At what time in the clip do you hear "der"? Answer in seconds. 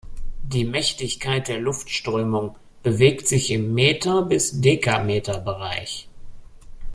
1.47-1.59